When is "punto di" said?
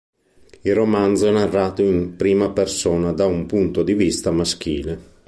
3.45-3.93